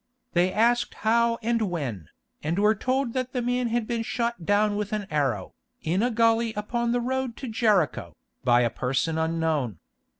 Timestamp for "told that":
2.73-3.33